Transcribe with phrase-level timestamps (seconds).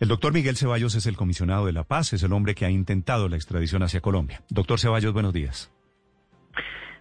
[0.00, 2.70] El doctor Miguel Ceballos es el comisionado de la paz, es el hombre que ha
[2.70, 4.40] intentado la extradición hacia Colombia.
[4.48, 5.70] Doctor Ceballos, buenos días.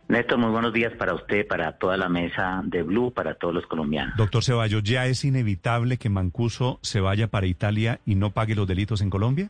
[0.10, 3.65] Néstor, muy buenos días para usted, para toda la mesa de Blue, para todos los
[3.67, 4.17] colombianos.
[4.17, 8.67] Doctor Ceballos, ¿ya es inevitable que Mancuso se vaya para Italia y no pague los
[8.67, 9.50] delitos en Colombia?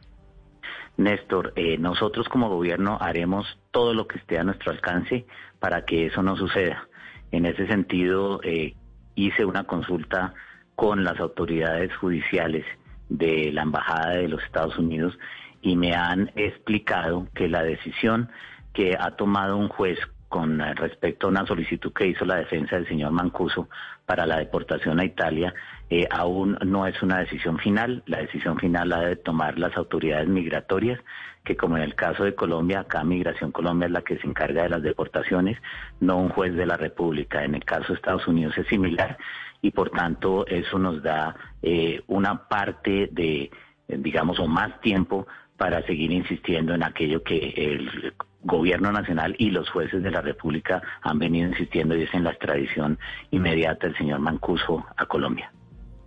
[0.97, 5.25] Néstor, eh, nosotros como gobierno haremos todo lo que esté a nuestro alcance
[5.59, 6.87] para que eso no suceda.
[7.31, 8.75] En ese sentido, eh,
[9.15, 10.35] hice una consulta
[10.75, 12.63] con las autoridades judiciales
[13.09, 15.17] de la Embajada de los Estados Unidos
[15.61, 18.29] y me han explicado que la decisión
[18.73, 22.87] que ha tomado un juez con respecto a una solicitud que hizo la defensa del
[22.87, 23.67] señor Mancuso
[24.05, 25.53] para la deportación a Italia,
[25.89, 28.03] eh, aún no es una decisión final.
[28.05, 30.99] La decisión final la debe tomar las autoridades migratorias,
[31.43, 34.63] que como en el caso de Colombia, acá Migración Colombia es la que se encarga
[34.63, 35.57] de las deportaciones,
[35.99, 37.43] no un juez de la República.
[37.43, 39.17] En el caso de Estados Unidos es similar
[39.61, 43.51] y por tanto eso nos da eh, una parte de,
[43.87, 45.27] digamos, o más tiempo
[45.57, 50.81] para seguir insistiendo en aquello que el gobierno nacional y los jueces de la República
[51.01, 52.97] han venido insistiendo y es en la extradición
[53.31, 55.51] inmediata del señor Mancuso a Colombia.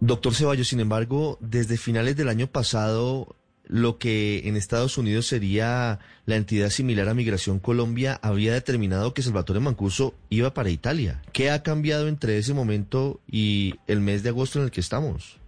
[0.01, 5.99] Doctor Ceballos, sin embargo, desde finales del año pasado, lo que en Estados Unidos sería
[6.27, 11.23] la entidad similar a Migración Colombia había determinado que Salvatore Mancuso iba para Italia.
[11.33, 15.41] ¿Qué ha cambiado entre ese momento y el mes de agosto en el que estamos?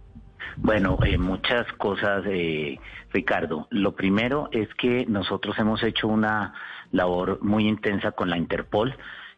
[0.57, 2.79] Bueno, eh, muchas cosas, eh,
[3.11, 3.67] Ricardo.
[3.71, 6.53] Lo primero es que nosotros hemos hecho una
[6.91, 8.95] labor muy intensa con la Interpol.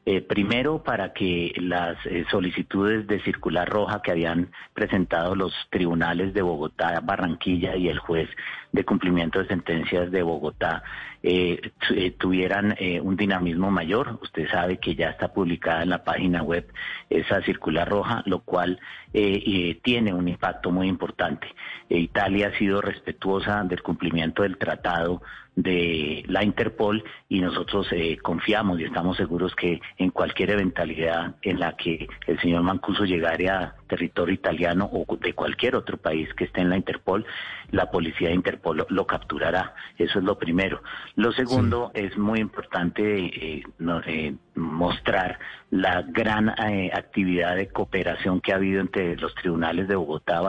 [0.10, 6.34] Eh, primero, para que las eh, solicitudes de circular roja que habían presentado los tribunales
[6.34, 8.30] de Bogotá, Barranquilla y el juez
[8.72, 10.82] de cumplimiento de sentencias de Bogotá
[11.24, 11.74] eh,
[12.18, 14.18] tuvieran un dinamismo mayor.
[14.22, 16.72] Usted sabe que ya está publicada en la página web
[17.10, 18.80] esa circular roja, lo cual
[19.12, 21.48] tiene un impacto muy importante.
[21.90, 25.22] Italia ha sido respetuosa del cumplimiento del tratado
[25.58, 27.90] de la Interpol y nosotros
[28.22, 33.60] confiamos y estamos seguros que en cualquier eventualidad en la que el señor Mancuso llegara
[33.60, 37.26] a territorio italiano o de cualquier otro país que esté en la Interpol,
[37.72, 39.74] la policía de Interpol lo, capturará.
[39.98, 40.82] Eso es lo primero.
[41.16, 43.64] Lo segundo es muy importante eh,
[44.06, 45.40] eh, mostrar
[45.70, 50.42] la gran eh, actividad de cooperación que ha habido entre los tribunales de Bogotá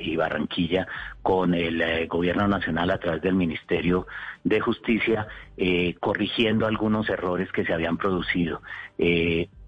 [0.00, 0.86] y Barranquilla
[1.22, 4.06] con el gobierno nacional a través del Ministerio
[4.44, 5.26] de Justicia,
[6.00, 8.62] corrigiendo algunos errores que se habían producido.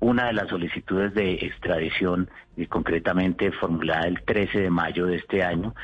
[0.01, 2.29] una de las solicitudes de extradición,
[2.69, 5.75] concretamente formulada el 13 de mayo de este año,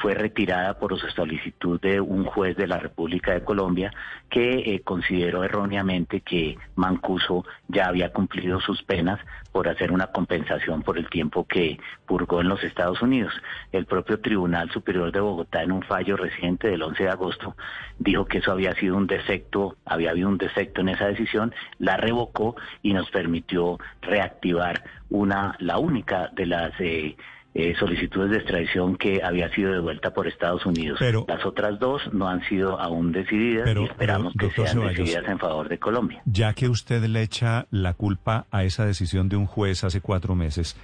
[0.00, 3.92] fue retirada por solicitud de un juez de la República de Colombia
[4.28, 9.18] que eh, consideró erróneamente que Mancuso ya había cumplido sus penas
[9.52, 13.32] por hacer una compensación por el tiempo que purgó en los Estados Unidos.
[13.72, 17.56] El propio Tribunal Superior de Bogotá en un fallo reciente del 11 de agosto
[17.98, 19.49] dijo que eso había sido un defecto,
[19.84, 25.78] había habido un defecto en esa decisión, la revocó y nos permitió reactivar una la
[25.78, 27.16] única de las eh,
[27.52, 30.98] eh, solicitudes de extradición que había sido devuelta por Estados Unidos.
[31.00, 35.38] Pero, Las otras dos no han sido aún decididas y esperamos que sean decididas en
[35.38, 36.22] favor de Colombia.
[36.26, 40.36] Ya que usted le echa la culpa a esa decisión de un juez hace cuatro
[40.36, 40.76] meses,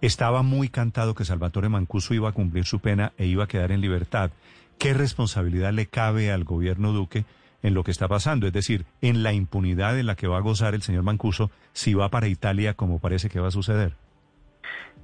[0.00, 3.70] estaba muy cantado que Salvatore Mancuso iba a cumplir su pena e iba a quedar
[3.70, 4.30] en libertad.
[4.78, 7.24] ¿Qué responsabilidad le cabe al gobierno Duque
[7.62, 8.46] en lo que está pasando?
[8.46, 11.94] Es decir, en la impunidad en la que va a gozar el señor Mancuso si
[11.94, 13.92] va para Italia como parece que va a suceder.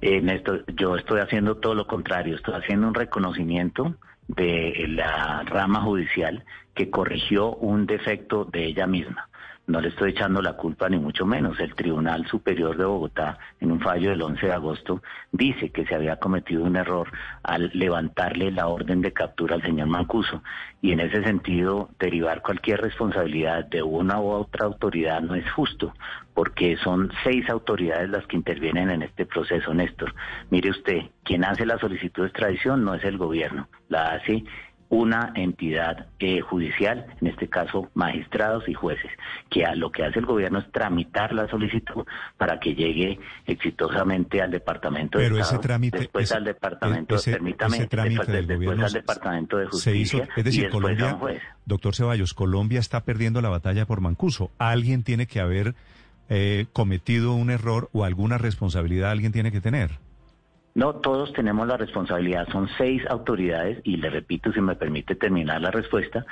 [0.01, 3.95] En esto, yo estoy haciendo todo lo contrario, estoy haciendo un reconocimiento
[4.27, 6.43] de la rama judicial
[6.73, 9.29] que corrigió un defecto de ella misma.
[9.67, 11.59] No le estoy echando la culpa ni mucho menos.
[11.59, 15.95] El Tribunal Superior de Bogotá, en un fallo del 11 de agosto, dice que se
[15.95, 17.11] había cometido un error
[17.41, 20.43] al levantarle la orden de captura al señor Mancuso.
[20.81, 25.93] Y en ese sentido, derivar cualquier responsabilidad de una u otra autoridad no es justo,
[26.35, 30.13] porque son seis autoridades las que intervienen en este proceso, Néstor.
[30.51, 34.43] Mire usted, quien hace la solicitud de extradición no es el gobierno, la hace
[34.89, 39.11] una entidad eh, judicial, en este caso magistrados y jueces,
[39.49, 42.05] que a lo que hace el gobierno es tramitar la solicitud
[42.37, 48.93] para que llegue exitosamente al departamento de ese trámite, después al departamento, permítame, después, al
[48.93, 51.17] departamento de justicia es decir, Colombia,
[51.65, 54.51] doctor Ceballos, Colombia está perdiendo la batalla por Mancuso.
[54.57, 55.75] Alguien tiene que haber
[56.29, 59.99] eh, cometido un error o alguna responsabilidad alguien tiene que tener.
[60.75, 62.49] No, todos tenemos la responsabilidad.
[62.51, 66.25] Son seis autoridades y le repito, si me permite terminar la respuesta,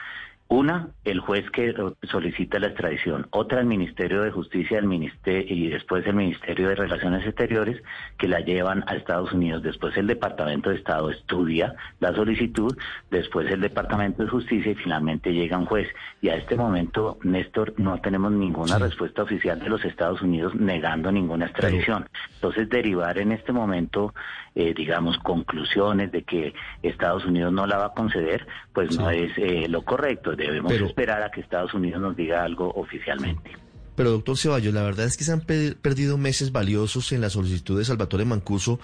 [0.50, 1.74] Una, el juez que
[2.04, 3.26] solicita la extradición.
[3.32, 7.82] Otra, el Ministerio de Justicia el ministerio, y después el Ministerio de Relaciones Exteriores
[8.20, 9.64] que la llevan a Estados Unidos.
[9.64, 12.78] Después el Departamento de Estado estudia la solicitud.
[13.10, 15.88] Después el Departamento de Justicia y finalmente llega un juez.
[16.22, 21.12] Y a este momento, Néstor, no tenemos ninguna respuesta oficial de los Estados Unidos negando
[21.12, 22.08] ninguna extradición.
[22.36, 24.14] Entonces, derivar en este momento,
[24.54, 26.54] eh, digamos, conclusiones de que
[26.84, 31.24] Estados Unidos no la va a conceder, pues no es eh, lo correcto debemos esperar
[31.24, 33.52] a que Estados Unidos nos diga algo oficialmente.
[33.96, 37.78] Pero doctor Ceballos, la verdad es que se han perdido meses valiosos en la solicitud
[37.78, 38.80] de Salvatore Mancuso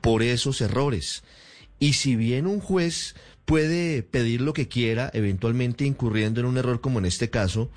[0.00, 1.22] por esos errores.
[1.78, 3.14] Y si bien un juez
[3.44, 7.70] puede pedir lo que quiera, eventualmente incurriendo en un error como en este caso,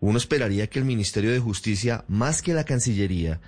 [0.00, 3.40] uno esperaría que el Ministerio de Justicia, más que la Cancillería,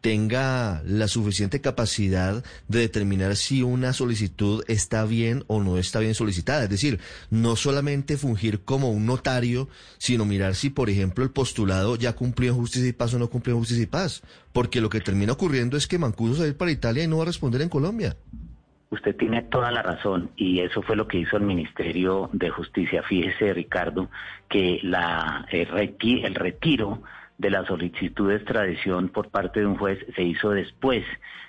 [0.00, 6.14] tenga la suficiente capacidad de determinar si una solicitud está bien o no está bien
[6.14, 6.64] solicitada.
[6.64, 7.00] Es decir,
[7.30, 9.68] no solamente fungir como un notario,
[9.98, 13.56] sino mirar si, por ejemplo, el postulado ya cumplió justicia y paz o no cumplió
[13.56, 14.22] justicia y paz.
[14.52, 17.08] Porque lo que termina ocurriendo es que Mancuso se va a ir para Italia y
[17.08, 18.16] no va a responder en Colombia.
[18.90, 23.04] Usted tiene toda la razón y eso fue lo que hizo el Ministerio de Justicia.
[23.04, 24.10] Fíjese, Ricardo,
[24.48, 25.68] que la, eh,
[26.00, 27.00] el retiro
[27.40, 31.04] de la solicitud de extradición por parte de un juez se hizo después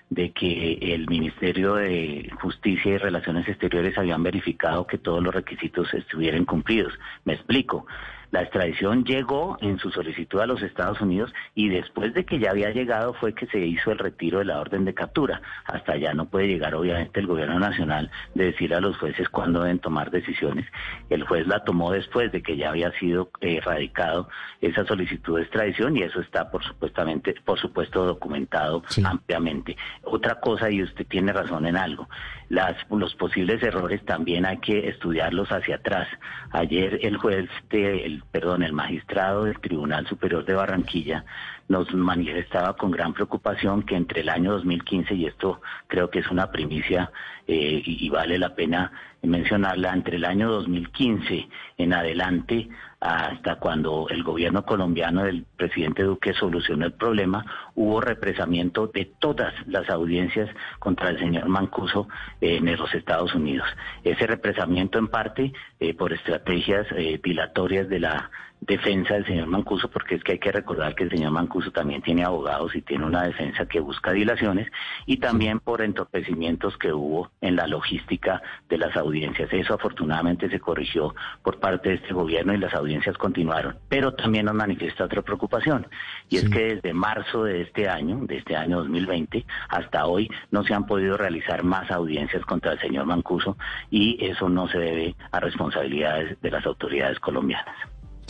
[0.09, 5.93] de que el Ministerio de Justicia y Relaciones Exteriores habían verificado que todos los requisitos
[5.93, 6.93] estuvieran cumplidos.
[7.25, 7.85] Me explico.
[8.31, 12.51] La extradición llegó en su solicitud a los Estados Unidos y después de que ya
[12.51, 15.41] había llegado fue que se hizo el retiro de la orden de captura.
[15.65, 19.61] Hasta allá no puede llegar obviamente el gobierno nacional de decir a los jueces cuándo
[19.61, 20.65] deben tomar decisiones.
[21.09, 24.29] El juez la tomó después de que ya había sido erradicado
[24.61, 29.75] esa solicitud de extradición y eso está por supuestamente, por supuesto documentado ampliamente.
[30.03, 32.07] Otra cosa y usted tiene razón en algo.
[32.51, 36.09] Las, los posibles errores también hay que estudiarlos hacia atrás.
[36.49, 41.23] Ayer el juez de, perdón, el magistrado del Tribunal Superior de Barranquilla
[41.69, 46.29] nos manifestaba con gran preocupación que entre el año 2015, y esto creo que es
[46.29, 47.09] una primicia
[47.47, 48.91] eh, y, vale la pena
[49.23, 51.47] mencionarla, entre el año 2015
[51.77, 52.69] en adelante
[52.99, 59.53] hasta cuando el gobierno colombiano del presidente Duque solucionó el problema, hubo represamiento de todas
[59.65, 62.07] las audiencias contra el señor Mancuso
[62.41, 63.67] en los Estados Unidos.
[64.03, 68.29] Ese represamiento en parte eh, por estrategias eh, dilatorias de la
[68.61, 72.01] defensa del señor Mancuso, porque es que hay que recordar que el señor Mancuso también
[72.03, 74.71] tiene abogados y tiene una defensa que busca dilaciones,
[75.07, 79.49] y también por entorpecimientos que hubo en la logística de las audiencias.
[79.51, 83.77] Eso afortunadamente se corrigió por parte de este gobierno y las audiencias continuaron.
[83.89, 85.87] Pero también nos manifiesta otra preocupación,
[86.29, 90.63] y es que desde marzo de este año, de este año 2020, hasta hoy no
[90.63, 93.57] se han podido realizar más audiencias contra el señor Mancuso,
[93.89, 97.75] y eso no se debe a responsabilidades de las autoridades colombianas.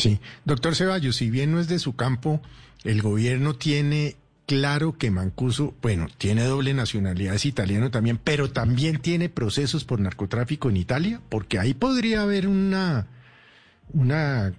[0.02, 2.42] Sí, doctor Ceballos, si bien no es de su campo,
[2.84, 4.16] el gobierno tiene
[4.48, 10.00] claro que Mancuso, bueno, tiene doble nacionalidad, es italiano también, pero también tiene procesos por
[10.00, 13.06] narcotráfico en Italia, porque ahí podría haber una,
[13.94, 14.54] una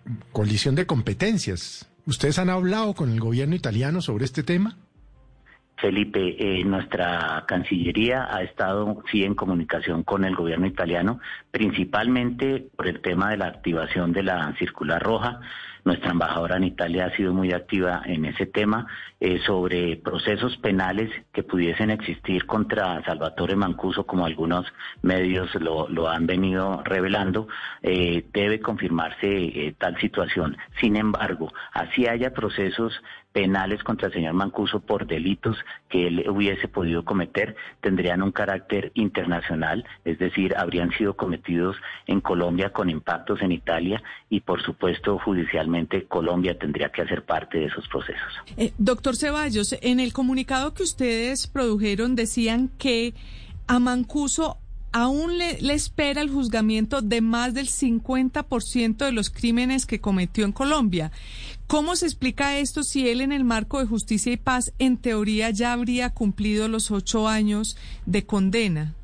[0.77, 1.89] de competencias.
[2.07, 4.79] ¿Ustedes han hablado con el gobierno italiano sobre este tema?
[5.83, 11.19] Felipe, eh, nuestra Cancillería ha estado sí en comunicación con el gobierno italiano,
[11.51, 15.41] principalmente por el tema de la activación de la circular roja.
[15.85, 18.87] Nuestra embajadora en Italia ha sido muy activa en ese tema
[19.19, 24.65] eh, sobre procesos penales que pudiesen existir contra Salvatore Mancuso, como algunos
[25.03, 27.49] medios lo, han venido revelando.
[27.83, 30.57] Eh, debe confirmarse eh, tal situación.
[30.81, 32.93] Sin embargo, así haya procesos
[33.33, 35.57] penales contra el señor Mancuso por delitos
[35.89, 42.21] que él hubiese podido cometer tendrían un carácter internacional, es decir, habrían sido cometidos en
[42.21, 45.72] Colombia con impactos en Italia y por supuesto judicialmente
[46.09, 48.33] Colombia tendría que hacer parte de esos procesos.
[48.57, 53.15] Eh, doctor Ceballos, en el comunicado que ustedes produjeron decían que
[53.67, 54.59] a Mancuso
[54.93, 60.53] aún le, espera el juzgamiento de más del 50% de los crímenes que cometió en
[60.53, 61.11] Colombia.
[61.67, 65.51] ¿Cómo se explica esto si él en el marco de justicia y paz en teoría
[65.51, 68.95] ya habría cumplido los ocho años de condena?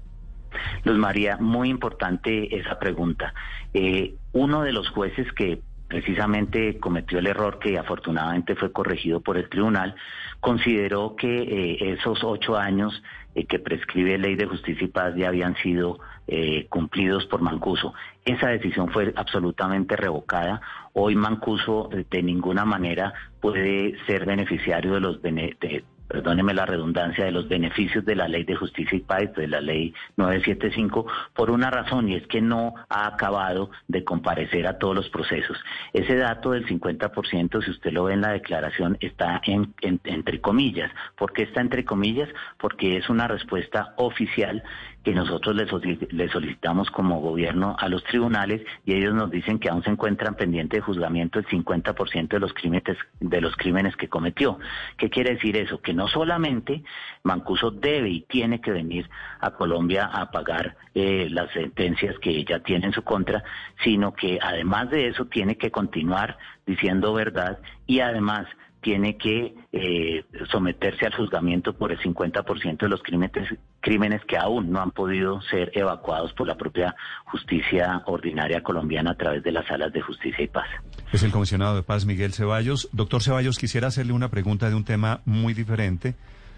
[0.84, 3.32] Luz María, muy importante esa pregunta.
[3.74, 9.38] Eh, uno de los jueces que precisamente cometió el error que afortunadamente fue corregido por
[9.38, 9.94] el tribunal,
[10.40, 13.02] consideró que eh, esos ocho años
[13.34, 17.94] eh, que prescribe Ley de Justicia y Paz ya habían sido eh, cumplidos por Mancuso.
[18.24, 20.60] Esa decisión fue absolutamente revocada.
[20.92, 27.32] Hoy Mancuso de ninguna manera puede ser beneficiario de los de, perdóneme la redundancia, de
[27.32, 31.70] los beneficios de la ley de justicia y paz, de la ley 975, por una
[31.70, 35.58] razón y es que no ha acabado de comparecer a todos los procesos.
[35.92, 40.90] Ese dato del 50%, si usted lo ve en la declaración, está en, entre comillas.
[41.16, 42.28] ¿Por qué está entre comillas?
[42.58, 44.62] Porque es una respuesta oficial
[45.04, 49.82] que nosotros le, solicitamos como gobierno a los tribunales y ellos nos dicen que aún
[49.82, 54.58] se encuentran pendientes de juzgamiento el 50% de los crímenes de los crímenes que cometió.
[54.96, 55.80] ¿Qué quiere decir eso?
[55.80, 56.82] Que no solamente
[57.22, 59.08] Mancuso debe y tiene que venir
[59.40, 63.44] a Colombia a pagar eh, las sentencias que ella tiene en su contra,
[63.84, 66.36] sino que además de eso tiene que continuar
[66.66, 68.46] diciendo verdad y además
[68.80, 74.70] tiene que eh, someterse al juzgamiento por el 50% de los crímenes, crímenes que aún
[74.70, 76.94] no han podido ser evacuados por la propia
[77.24, 80.68] justicia ordinaria colombiana a través de las salas de justicia y paz.
[81.12, 82.88] Es el comisionado de paz Miguel Ceballos.
[82.92, 86.14] Doctor Ceballos, quisiera hacerle una pregunta de un tema muy diferente,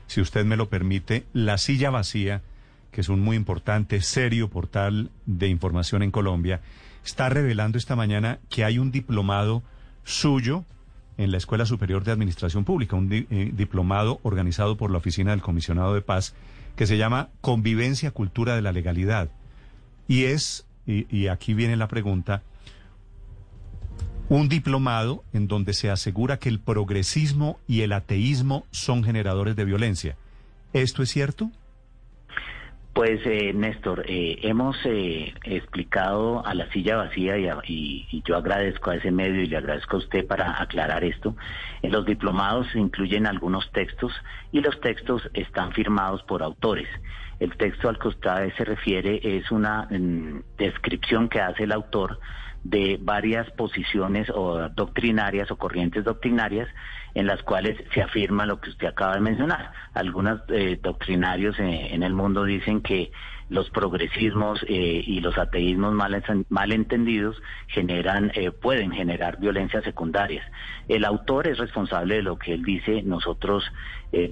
[0.06, 1.24] si usted me lo permite.
[1.32, 2.42] La silla vacía,
[2.92, 6.60] que es un muy importante, serio portal de información en Colombia,
[7.04, 9.62] está revelando esta mañana que hay un diplomado
[10.04, 10.64] suyo
[11.18, 15.42] en la Escuela Superior de Administración Pública, un eh, diplomado organizado por la Oficina del
[15.42, 16.34] Comisionado de Paz
[16.76, 19.30] que se llama Convivencia Cultura de la Legalidad.
[20.08, 22.42] Y es, y aquí viene la pregunta,
[24.30, 29.64] un diplomado en donde se asegura que el progresismo y el ateísmo son generadores de
[29.64, 30.16] violencia.
[30.72, 31.50] ¿Esto es cierto?
[32.92, 38.96] Pues eh, Néstor, eh, hemos eh, explicado a la silla vacía y, yo agradezco a
[38.96, 41.36] ese medio y le agradezco a usted para aclarar esto.
[41.82, 44.12] En los diplomados se incluyen algunos textos
[44.50, 46.88] y los textos están firmados por autores.
[47.38, 52.18] El texto al que usted se refiere es una mm, descripción que hace el autor
[52.64, 56.68] de varias posiciones o doctrinarias o corrientes doctrinarias
[57.14, 59.72] en las cuales se afirma lo que usted acaba de mencionar.
[59.94, 63.10] Algunos eh, doctrinarios eh, en el mundo dicen que
[63.48, 67.36] los progresismos eh, y los ateísmos mal, mal entendidos
[67.66, 68.30] generan,
[68.62, 70.46] pueden generar violencias secundarias.
[70.86, 73.02] El autor es responsable de lo que él dice.
[73.02, 73.64] Nosotros,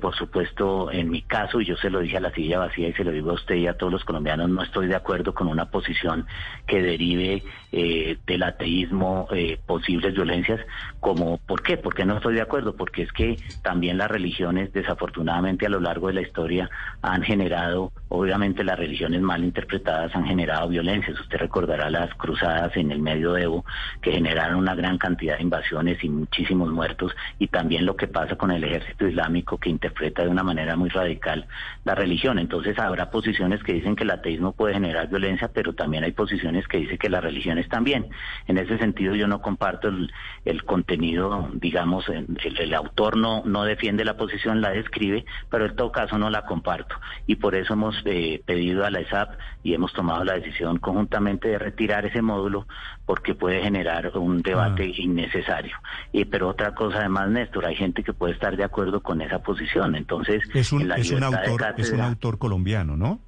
[0.00, 2.92] por supuesto, en mi caso, y yo se lo dije a la silla vacía y
[2.94, 5.46] se lo digo a usted y a todos los colombianos, no estoy de acuerdo con
[5.48, 6.26] una posición
[6.66, 9.28] que derive del ateísmo
[9.66, 10.60] posibles violencias.
[11.00, 11.76] Como, ¿Por qué?
[11.76, 16.08] Porque no estoy de acuerdo porque es que también las religiones, desafortunadamente a lo largo
[16.08, 16.68] de la historia,
[17.02, 21.18] han generado, obviamente las religiones mal interpretadas han generado violencias.
[21.20, 23.64] Usted recordará las cruzadas en el medioevo
[24.02, 28.36] que generaron una gran cantidad de invasiones y muchísimos muertos, y también lo que pasa
[28.36, 31.46] con el ejército islámico que interpreta de una manera muy radical
[31.84, 32.38] la religión.
[32.38, 36.66] Entonces habrá posiciones que dicen que el ateísmo puede generar violencia, pero también hay posiciones
[36.68, 38.08] que dicen que las religiones también.
[38.46, 40.12] En ese sentido yo no comparto el,
[40.44, 42.26] el contenido, digamos, el,
[42.58, 46.44] el autor no, no defiende la posición, la describe, pero en todo caso no la
[46.44, 46.96] comparto.
[47.26, 51.48] Y por eso hemos eh, pedido a la ESAP y hemos tomado la decisión conjuntamente
[51.48, 52.66] de retirar ese módulo
[53.06, 55.00] porque puede generar un debate ah.
[55.00, 55.76] innecesario.
[56.12, 59.40] Y, pero otra cosa además, Néstor, hay gente que puede estar de acuerdo con esa
[59.40, 59.57] posición.
[59.94, 63.20] Entonces, es un, es un autor, es un autor colombiano, ¿no?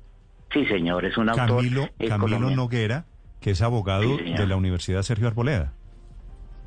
[0.52, 1.48] Sí, señor, es un autor.
[1.48, 3.06] Camilo, Camilo Noguera,
[3.40, 5.72] que es abogado de la Universidad Sergio Arboleda.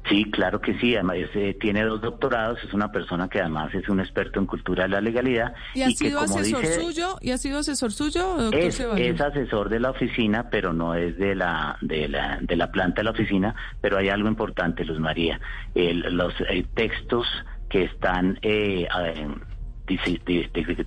[0.09, 0.95] Sí, claro que sí.
[0.95, 2.59] Además, eh, tiene dos doctorados.
[2.63, 5.53] Es una persona que además es un experto en cultura de la legalidad.
[5.73, 7.17] ¿Y ha sido asesor suyo?
[7.21, 8.35] ¿Y ha sido asesor suyo?
[8.37, 12.55] Doctor es, es, asesor de la oficina, pero no es de la de la de
[12.57, 13.55] la planta de la oficina.
[13.79, 15.39] Pero hay algo importante, Luz María.
[15.73, 17.25] los eh, textos
[17.69, 18.87] que están eh,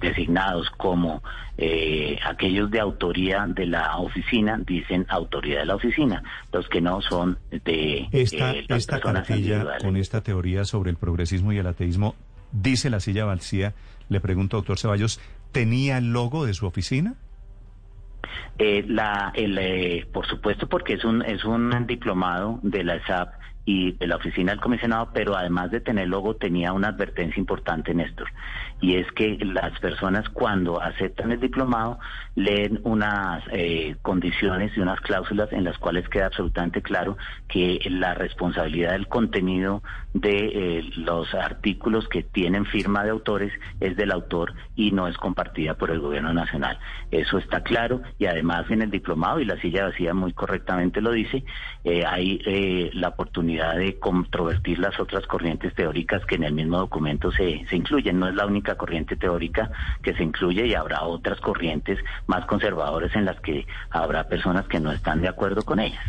[0.01, 1.23] designados como
[1.59, 6.23] eh, aquellos de autoría de la oficina dicen autoridad de la oficina,
[6.53, 11.53] los que no son de esta, eh, esta cartilla con esta teoría sobre el progresismo
[11.53, 12.15] y el ateísmo,
[12.53, 13.75] dice la silla vacía,
[14.09, 15.21] le pregunto, doctor Ceballos,
[15.53, 17.15] ¿tenía el logo de su oficina?
[18.59, 23.35] Eh, la, el, por supuesto, porque es un, es un diplomado de la SAP
[23.67, 28.29] y la oficina del comisionado, pero además de tener logo tenía una advertencia importante, Néstor,
[28.81, 31.99] y es que las personas cuando aceptan el diplomado
[32.37, 37.17] leen unas eh, condiciones y unas cláusulas en las cuales queda absolutamente claro
[37.49, 39.83] que la responsabilidad del contenido
[40.15, 45.17] de eh, los artículos que tienen firma de autores es del autor y no es
[45.17, 46.79] compartida por el gobierno nacional.
[47.11, 51.11] Eso está claro y además en el diplomado, y la silla vacía muy correctamente lo
[51.11, 51.45] dice,
[51.83, 57.33] eh, hay la oportunidad de controvertir las otras corrientes teóricas que en el mismo documento
[57.33, 58.19] se, se incluyen.
[58.19, 59.71] No es la única corriente teórica
[60.03, 64.81] que se incluye y habrá otras corrientes más conservadoras en las que habrá personas que
[64.81, 66.05] no están de acuerdo con ellas.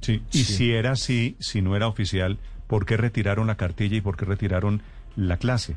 [0.00, 4.00] Sí, y si era así, si no era oficial, ¿por qué retiraron la cartilla y
[4.00, 4.82] por qué retiraron
[5.16, 5.76] la clase?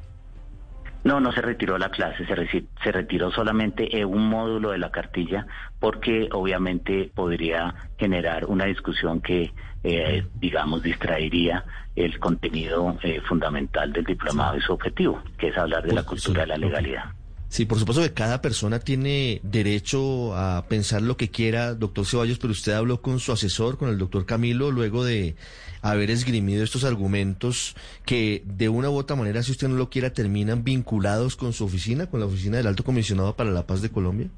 [1.04, 5.46] No, no se retiró la clase, se, se retiró solamente un módulo de la cartilla
[5.80, 9.52] porque obviamente podría generar una discusión que,
[9.84, 15.84] eh, digamos, distraería el contenido eh, fundamental del diplomado y su objetivo, que es hablar
[15.84, 17.06] de la cultura de la legalidad.
[17.54, 22.40] Sí, por supuesto que cada persona tiene derecho a pensar lo que quiera, doctor Ceballos,
[22.40, 25.36] pero usted habló con su asesor, con el doctor Camilo, luego de
[25.84, 27.76] haber esgrimido estos argumentos
[28.08, 31.64] que de una u otra manera, si usted no lo quiera, terminan vinculados con su
[31.66, 34.32] oficina, con la oficina del Alto Comisionado para la Paz de Colombia.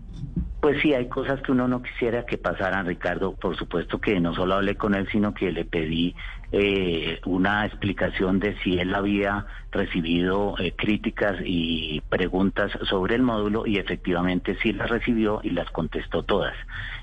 [0.65, 3.36] Pues sí, hay cosas que uno no quisiera que pasaran, Ricardo.
[3.36, 6.15] Por supuesto que no solo hablé con él, sino que le pedí
[6.51, 13.65] eh, una explicación de si él había recibido eh, críticas y preguntas sobre el módulo
[13.67, 16.55] y efectivamente sí las recibió y las contestó todas.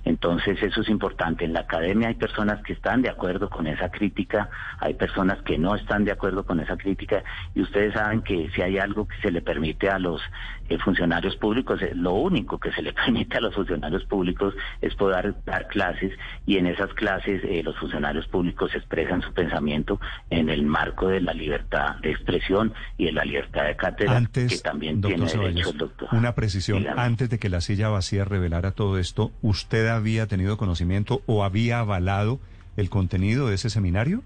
[0.05, 1.45] Entonces eso es importante.
[1.45, 4.49] En la academia hay personas que están de acuerdo con esa crítica,
[4.81, 7.23] hay personas que no están de acuerdo con esa crítica
[7.55, 10.23] y ustedes saben que si hay algo que se le permite a los
[10.69, 15.35] eh, funcionarios públicos, lo único que se le permite a los funcionarios públicos es poder
[15.45, 16.13] dar clases
[16.47, 21.33] y en esas clases los funcionarios públicos expresan su pensamiento en el marco de la
[21.33, 26.09] libertad de expresión y de la libertad de cátedra que también tiene derecho el doctor.
[26.13, 31.23] Una precisión, antes de que la silla vacía revelara todo esto, ¿usted había tenido conocimiento
[31.27, 32.41] o había avalado
[32.77, 34.23] el contenido de ese seminario?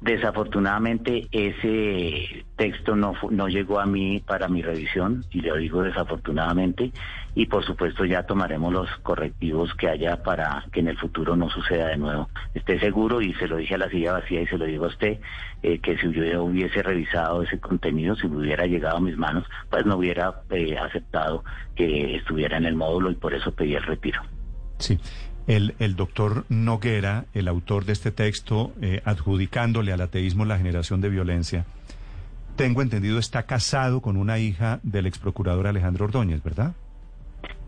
[0.00, 6.90] Desafortunadamente ese texto no, no llegó a mí para mi revisión, y le digo desafortunadamente,
[7.34, 11.50] y por supuesto ya tomaremos los correctivos que haya para que en el futuro no
[11.50, 12.30] suceda de nuevo.
[12.54, 14.88] Esté seguro, y se lo dije a la silla vacía y se lo digo a
[14.88, 15.20] usted,
[15.62, 19.84] eh, que si yo hubiese revisado ese contenido, si hubiera llegado a mis manos, pues
[19.84, 24.22] no hubiera eh, aceptado que estuviera en el módulo y por eso pedí el retiro.
[24.78, 24.98] Sí.
[25.50, 31.00] El, el, doctor Noguera, el autor de este texto, eh, adjudicándole al ateísmo la generación
[31.00, 31.64] de violencia,
[32.54, 36.74] tengo entendido, está casado con una hija del ex procurador Alejandro Ordóñez, ¿verdad?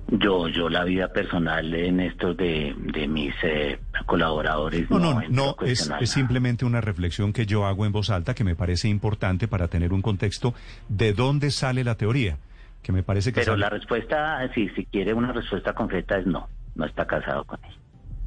[0.06, 4.88] Yo, yo la vida personal en estos de, de mis eh, colaboradores.
[4.88, 8.44] No, no, no, es, es, simplemente una reflexión que yo hago en voz alta que
[8.44, 10.54] me parece importante para tener un contexto
[10.88, 12.38] de dónde sale la teoría,
[12.80, 13.40] que me parece que...
[13.40, 17.58] Pero la respuesta, si, si quiere una respuesta concreta es no no está casado con
[17.64, 17.76] ella.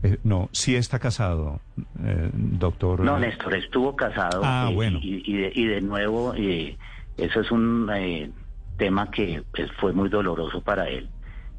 [0.03, 1.61] Eh, no, sí está casado,
[2.03, 2.99] eh, doctor.
[2.99, 4.41] No, Néstor, estuvo casado.
[4.43, 4.99] Ah, bueno.
[5.01, 8.29] Y, de, nuevo, eso es un eh,
[8.77, 11.09] tema que pues, fue muy doloroso para él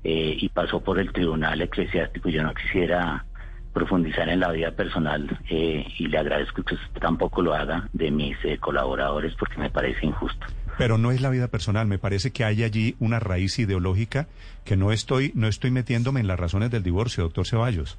[0.09, 2.29] y pasó por el tribunal eclesiástico.
[2.29, 3.25] Yo no quisiera
[3.72, 8.37] profundizar en la vida personal y le agradezco que usted tampoco lo haga de mis
[8.61, 10.46] colaboradores porque me parece injusto.
[10.79, 14.29] Pero no es la vida personal, me parece que hay allí una raíz ideológica
[14.65, 17.99] que no estoy, no estoy metiéndome en las razones del divorcio, doctor Ceballos.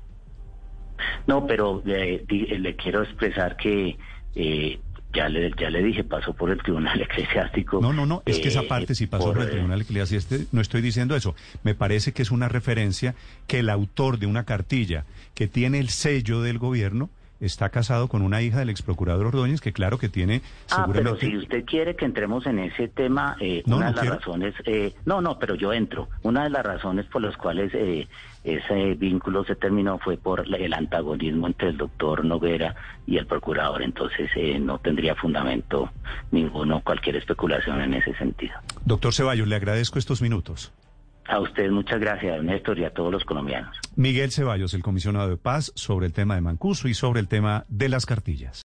[1.27, 3.97] No, pero eh, le quiero expresar que
[4.35, 4.79] eh,
[5.13, 7.81] ya le, ya le dije, pasó por el Tribunal Eclesiástico.
[7.81, 10.61] No, no, no, es que esa eh, parte sí pasó por, el Tribunal Eclesiástico, no
[10.61, 11.35] estoy diciendo eso.
[11.63, 13.15] Me parece que es una referencia
[13.47, 18.21] que el autor de una cartilla que tiene el sello del gobierno está casado con
[18.21, 21.95] una hija del ex procurador Ordóñez, que claro que tiene Ah, pero si usted quiere
[21.95, 24.53] que entremos en ese tema, eh, una de las razones...
[24.65, 26.09] Eh, no, no, pero yo entro.
[26.23, 28.07] Una de las razones por las cuales eh,
[28.43, 33.81] ese vínculo se terminó fue por el antagonismo entre el doctor Noguera y el procurador.
[33.81, 35.91] Entonces no tendría fundamento
[36.31, 38.55] ninguno, cualquier especulación en ese sentido.
[38.85, 40.73] Doctor Ceballos, le agradezco estos minutos.
[41.27, 43.75] A usted muchas gracias, Néstor, y a todos los colombianos.
[43.95, 47.65] Miguel Ceballos, el comisionado de paz, sobre el tema de Mancuso y sobre el tema
[47.67, 48.55] de las cartillas.